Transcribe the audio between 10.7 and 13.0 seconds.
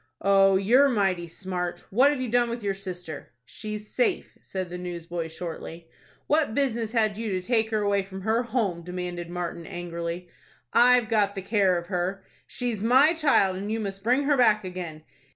"I've got the care of her." "She's